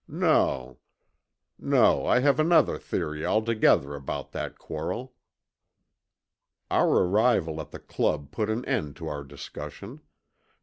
[0.07, 0.79] No,
[1.59, 5.13] no, I have another theory altogether about that quarrel."
[6.71, 10.01] Our arrival at the Club put an end to our discussion.